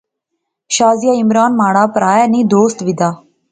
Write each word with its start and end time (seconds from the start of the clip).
شازیہ 0.75 1.13
عمران 1.23 1.51
مہاڑا 1.57 1.83
پرہا 1.93 2.11
ایہہ 2.17 2.31
نی 2.33 2.41
دوست 2.53 2.77
وی 2.85 2.93
دا 2.99 3.09